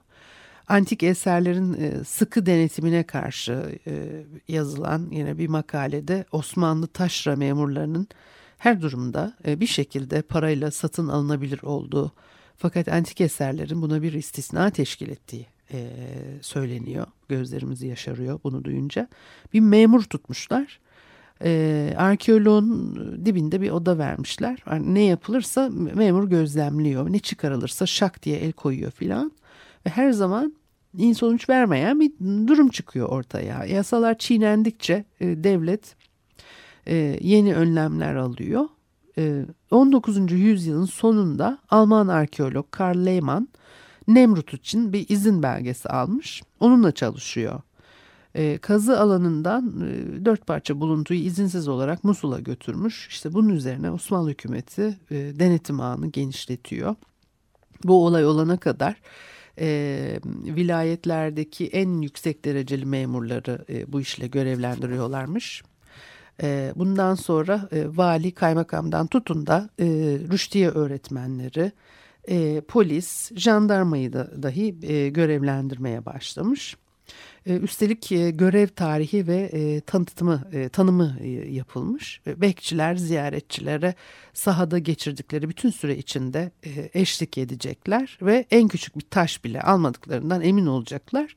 Antik 0.72 1.04
eserlerin 1.04 1.74
e, 1.74 2.04
sıkı 2.04 2.46
denetimine 2.46 3.04
karşı 3.04 3.80
e, 3.88 4.24
yazılan 4.48 5.08
yine 5.12 5.38
bir 5.38 5.48
makalede 5.48 6.26
Osmanlı 6.32 6.88
taşra 6.88 7.36
memurlarının 7.36 8.08
her 8.58 8.82
durumda 8.82 9.34
e, 9.48 9.60
bir 9.60 9.68
şekilde 9.68 10.22
parayla 10.22 10.72
satın 10.72 11.08
alınabilir 11.08 11.64
olduğu 11.64 12.12
fakat 12.58 12.88
antik 12.88 13.22
eserlerin 13.22 13.82
buna 13.82 14.02
bir 14.02 14.14
istisna 14.14 14.70
teşkil 14.70 15.10
ettiği 15.10 15.48
söyleniyor. 16.42 17.08
Gözlerimizi 17.30 17.88
yaşarıyor 17.88 18.40
bunu 18.44 18.64
duyunca. 18.64 19.08
Bir 19.54 19.60
memur 19.60 20.04
tutmuşlar. 20.04 20.80
Arkeoloğun 21.98 22.96
dibinde 23.26 23.62
bir 23.62 23.70
oda 23.70 23.98
vermişler. 23.98 24.64
Ne 24.80 25.04
yapılırsa 25.04 25.70
memur 25.70 26.30
gözlemliyor. 26.30 27.12
Ne 27.12 27.20
çıkarılırsa 27.20 27.86
şak 27.86 28.24
diye 28.24 28.38
el 28.38 28.52
koyuyor 28.52 28.92
filan. 28.92 29.32
Ve 29.86 29.90
her 29.90 30.12
zaman 30.12 30.61
iyi 30.98 31.16
sonuç 31.16 31.50
vermeyen 31.50 32.00
bir 32.00 32.12
durum 32.48 32.70
çıkıyor 32.70 33.10
ortaya. 33.10 33.66
Yasalar 33.66 34.18
çiğnendikçe 34.18 35.06
e, 35.20 35.44
devlet 35.44 35.96
e, 36.88 37.18
yeni 37.22 37.56
önlemler 37.56 38.16
alıyor 38.16 38.66
19. 39.72 40.18
Ee, 40.18 40.36
yüzyılın 40.36 40.86
sonunda 40.86 41.58
Alman 41.70 42.08
arkeolog 42.08 42.72
Karl 42.72 43.06
Lehmann 43.06 43.48
Nemrut 44.08 44.54
için 44.54 44.94
bir 44.94 45.10
izin 45.10 45.44
belgesi 45.44 45.90
almış. 45.90 46.44
Onunla 46.60 46.92
çalışıyor. 46.92 47.62
E, 48.36 48.58
kazı 48.58 49.00
alanından 49.00 49.82
e, 49.82 50.26
dört 50.26 50.48
parça 50.48 50.80
buluntuyu 50.80 51.20
izinsiz 51.20 51.68
olarak 51.68 52.04
Musul'a 52.04 52.40
götürmüş. 52.40 53.08
İşte 53.08 53.34
bunun 53.34 53.50
üzerine 53.50 53.92
Osmanlı 53.92 54.30
hükümeti 54.30 54.98
e, 55.12 55.16
denetim 55.16 55.80
ağını 55.80 56.08
genişletiyor. 56.08 56.96
Bu 57.84 58.06
olay 58.06 58.26
olana 58.26 58.58
kadar 58.58 59.02
e, 59.60 60.20
vilayetlerdeki 60.26 61.68
en 61.68 62.02
yüksek 62.02 62.46
dereceli 62.46 62.86
memurları 62.86 63.66
e, 63.70 63.92
bu 63.92 64.02
işle 64.02 64.28
görevlendiriyorlarmış. 64.28 65.64
E, 66.44 66.74
bundan 66.76 67.16
sonra 67.16 67.70
e, 67.72 67.98
vali 67.98 68.32
kaymakamdan 68.32 69.08
tutun 69.08 69.48
da 69.48 69.70
e, 69.80 69.86
rüştiye 70.32 70.70
öğretmenleri, 70.70 71.72
e, 72.28 72.62
polis, 72.62 73.32
jandarmayı 73.36 74.14
da 74.14 74.44
dahi 74.44 74.76
e, 74.84 75.10
görevlendirmeye 75.10 76.06
başlamış. 76.06 76.78
E, 77.46 77.58
üstelik 77.58 78.12
e, 78.12 78.32
görev 78.32 78.68
tarihi 78.68 79.28
ve 79.28 79.38
e, 79.54 79.82
tanıtımı, 79.82 80.70
tanımı 80.72 81.18
yapılmış. 81.50 82.22
Bekçiler 82.28 82.96
ziyaretçilere 82.96 83.96
sahada 84.34 84.80
geçirdikleri 84.80 85.50
bütün 85.50 85.70
süre 85.70 85.98
içinde 85.98 86.52
eşlik 86.94 87.38
edecekler 87.38 88.18
ve 88.22 88.46
en 88.52 88.68
küçük 88.68 88.96
bir 88.96 89.06
taş 89.10 89.44
bile 89.44 89.62
almadıklarından 89.62 90.42
emin 90.42 90.66
olacaklar. 90.66 91.36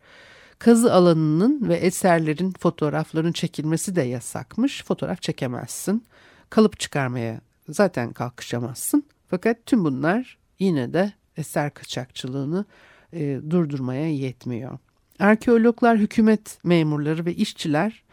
Kazı 0.59 0.93
alanının 0.93 1.69
ve 1.69 1.75
eserlerin 1.75 2.55
fotoğrafların 2.59 3.33
çekilmesi 3.33 3.97
de 3.97 4.03
yasakmış. 4.03 4.85
Fotoğraf 4.85 5.23
çekemezsin. 5.23 6.05
Kalıp 6.51 6.81
çıkarmaya 6.81 7.41
zaten 7.69 8.13
kalkışamazsın. 8.13 9.05
Fakat 9.29 9.67
tüm 9.67 9.85
bunlar 9.85 10.39
yine 10.59 10.93
de 10.93 11.13
eser 11.37 11.75
kaçakçılığını 11.75 12.65
e, 13.13 13.41
durdurmaya 13.51 14.09
yetmiyor. 14.09 14.79
Arkeologlar, 15.19 15.99
hükümet 15.99 16.59
memurları 16.65 17.27
ve 17.27 17.35
işçiler 17.35 18.05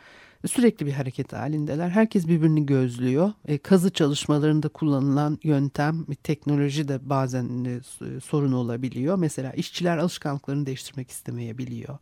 sürekli 0.47 0.85
bir 0.85 0.91
hareket 0.91 1.33
halindeler. 1.33 1.89
Herkes 1.89 2.27
birbirini 2.27 2.65
gözlüyor. 2.65 3.33
E, 3.47 3.57
kazı 3.57 3.89
çalışmalarında 3.89 4.69
kullanılan 4.69 5.39
yöntem, 5.43 6.05
teknoloji 6.23 6.87
de 6.87 7.09
bazen 7.09 7.65
e, 7.65 7.79
sorun 8.19 8.51
olabiliyor. 8.51 9.15
Mesela 9.15 9.51
işçiler 9.51 9.97
alışkanlıklarını 9.97 10.65
değiştirmek 10.65 11.11
istemeyebiliyor. 11.11 11.97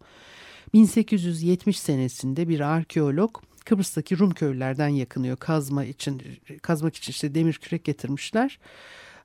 1870 0.74 1.80
senesinde 1.80 2.48
bir 2.48 2.60
arkeolog 2.60 3.38
Kıbrıs'taki 3.66 4.20
Rum 4.20 4.32
köylülerden 4.32 4.88
yakınıyor. 4.88 5.38
Kazma 5.38 5.86
için 5.86 6.22
kazmak 6.62 6.96
için 6.96 7.12
işte 7.12 7.36
demir 7.36 7.54
kürek 7.54 7.84
getirmişler 7.84 8.60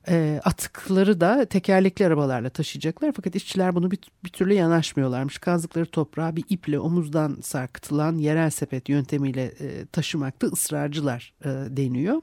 e, 0.09 0.41
atıkları 0.43 1.21
da 1.21 1.45
tekerlekli 1.45 2.05
arabalarla 2.05 2.49
taşıyacaklar. 2.49 3.11
Fakat 3.15 3.35
işçiler 3.35 3.75
bunu 3.75 3.91
bir, 3.91 3.99
bir 4.23 4.29
türlü 4.29 4.53
yanaşmıyorlarmış. 4.53 5.37
Kazdıkları 5.37 5.85
toprağı 5.85 6.35
bir 6.35 6.43
iple 6.49 6.79
omuzdan 6.79 7.37
sarkıtılan 7.41 8.17
yerel 8.17 8.49
sepet 8.49 8.89
yöntemiyle 8.89 9.43
e, 9.43 9.85
taşımakta 9.85 10.47
ısrarcılar 10.47 11.33
e, 11.41 11.49
deniyor. 11.49 12.21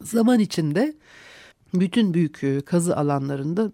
Zaman 0.00 0.40
içinde 0.40 0.94
bütün 1.74 2.14
büyük 2.14 2.44
e, 2.44 2.60
kazı 2.60 2.96
alanlarında 2.96 3.70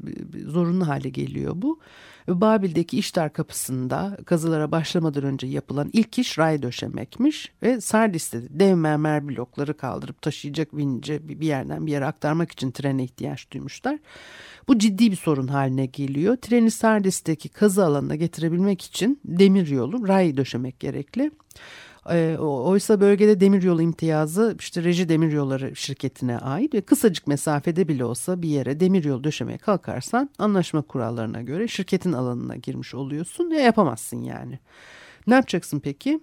zorunlu 0.47 0.89
hale 0.89 1.09
geliyor 1.09 1.53
bu. 1.57 1.81
Babil'deki 2.29 2.99
iştar 2.99 3.33
kapısında 3.33 4.19
kazılara 4.27 4.71
başlamadan 4.71 5.25
önce 5.25 5.47
yapılan 5.47 5.91
ilk 5.93 6.19
iş 6.19 6.39
ray 6.39 6.63
döşemekmiş 6.63 7.53
ve 7.63 7.81
Sardis'te 7.81 8.43
dev 8.51 8.75
mermer 8.75 9.29
blokları 9.29 9.77
kaldırıp 9.77 10.23
taşıyacak 10.23 10.77
vince 10.77 11.29
bir 11.29 11.47
yerden 11.47 11.87
bir 11.87 11.93
yere 11.93 12.07
aktarmak 12.07 12.53
için 12.53 12.71
trene 12.71 13.05
ihtiyaç 13.05 13.51
duymuşlar. 13.51 13.99
Bu 14.69 14.79
ciddi 14.79 15.11
bir 15.11 15.17
sorun 15.17 15.49
haline 15.49 15.87
geliyor. 15.87 16.37
Treni 16.37 16.71
Sardis'teki 16.71 17.49
kazı 17.49 17.85
alanına 17.85 18.17
getirebilmek 18.17 18.83
için 18.83 19.21
demir 19.25 19.69
yolu 19.69 20.09
ray 20.09 20.37
döşemek 20.37 20.81
gerekli. 20.81 21.31
E, 22.11 22.37
oysa 22.39 23.01
bölgede 23.01 23.41
demiryolu 23.41 23.83
imtiyazı 23.83 24.57
işte 24.59 24.85
Reji 24.85 25.09
Demiryolları 25.09 25.77
şirketine 25.77 26.39
ait 26.39 26.75
ve 26.75 26.81
kısacık 26.81 27.27
mesafede 27.27 27.89
bile 27.89 28.05
olsa 28.05 28.43
bir 28.43 28.49
yere 28.49 28.81
demiryolu 28.81 29.25
döşemeye 29.25 29.59
kalkarsan 29.59 30.31
anlaşma 30.39 30.83
kurallarına 30.83 31.43
göre 31.43 31.69
şirketin 31.69 32.13
alanına 32.13 32.57
girmiş 32.57 32.95
oluyorsun 32.95 33.51
ve 33.51 33.61
yapamazsın 33.61 34.23
yani. 34.23 34.59
Ne 35.27 35.35
yapacaksın 35.35 35.81
peki? 35.81 36.21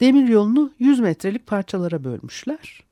Demiryolunu 0.00 0.72
100 0.78 1.00
metrelik 1.00 1.46
parçalara 1.46 2.04
bölmüşler. 2.04 2.84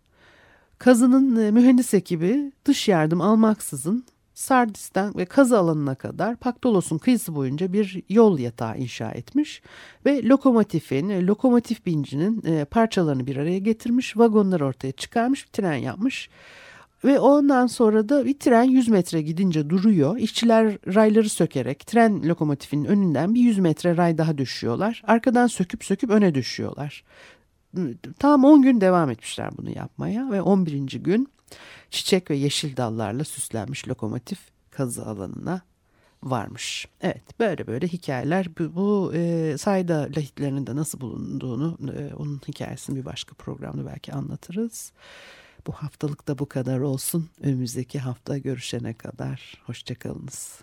Kazının 0.79 1.37
e, 1.37 1.51
mühendis 1.51 1.95
ekibi 1.95 2.53
dış 2.65 2.89
yardım 2.89 3.21
almaksızın 3.21 4.05
Sardis'ten 4.43 5.17
ve 5.17 5.25
kazı 5.25 5.59
alanına 5.59 5.95
kadar 5.95 6.37
Paktolos'un 6.37 6.99
kıyısı 6.99 7.35
boyunca 7.35 7.73
bir 7.73 8.03
yol 8.09 8.39
yatağı 8.39 8.79
inşa 8.79 9.11
etmiş 9.11 9.63
ve 10.07 10.23
lokomotifin, 10.29 11.27
lokomotif 11.27 11.87
bincinin 11.87 12.43
e, 12.47 12.65
parçalarını 12.65 13.27
bir 13.27 13.37
araya 13.37 13.59
getirmiş, 13.59 14.17
vagonlar 14.17 14.61
ortaya 14.61 14.93
çıkarmış, 14.93 15.47
bir 15.47 15.53
tren 15.53 15.77
yapmış. 15.77 16.31
Ve 17.05 17.19
ondan 17.19 17.67
sonra 17.67 18.09
da 18.09 18.25
bir 18.25 18.39
tren 18.39 18.63
100 18.63 18.89
metre 18.89 19.23
gidince 19.23 19.71
duruyor. 19.71 20.17
İşçiler 20.17 20.79
rayları 20.95 21.29
sökerek 21.29 21.87
tren 21.87 22.29
lokomotifinin 22.29 22.85
önünden 22.85 23.35
bir 23.35 23.41
100 23.41 23.59
metre 23.59 23.97
ray 23.97 24.19
daha 24.19 24.39
düşüyorlar. 24.39 25.03
Arkadan 25.07 25.47
söküp 25.47 25.85
söküp 25.85 26.11
öne 26.11 26.35
düşüyorlar. 26.35 27.05
Tam 28.19 28.45
10 28.45 28.63
gün 28.63 28.81
devam 28.81 29.11
etmişler 29.11 29.51
bunu 29.57 29.71
yapmaya 29.71 30.31
ve 30.31 30.43
11. 30.43 30.81
gün 30.81 31.29
çiçek 31.93 32.31
ve 32.31 32.37
yeşil 32.37 32.77
dallarla 32.77 33.25
süslenmiş 33.25 33.89
lokomotif 33.89 34.39
kazı 34.71 35.07
alanına 35.07 35.61
varmış. 36.23 36.89
Evet 37.01 37.41
böyle 37.41 37.67
böyle 37.67 37.89
hikayeler 37.89 38.47
bu, 38.59 38.75
bu 38.75 39.15
e, 39.15 39.55
sayda 39.59 40.09
lahitlerinin 40.17 40.67
de 40.67 40.77
nasıl 40.77 41.01
bulunduğunu 41.01 41.79
e, 41.99 42.15
onun 42.15 42.41
hikayesini 42.49 42.97
bir 42.97 43.05
başka 43.05 43.35
programda 43.35 43.87
belki 43.87 44.13
anlatırız. 44.13 44.93
Bu 45.67 45.73
haftalık 45.73 46.29
da 46.29 46.39
bu 46.39 46.49
kadar 46.49 46.81
olsun. 46.81 47.31
Önümüzdeki 47.43 47.99
hafta 47.99 48.39
görüşene 48.39 48.95
kadar 48.95 49.63
hoşçakalınız. 49.67 50.61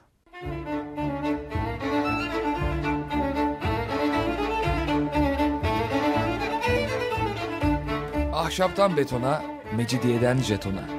Ahşaptan 8.34 8.98
betona, 8.98 9.44
mecidiyeden 9.76 10.38
jetona 10.38 10.99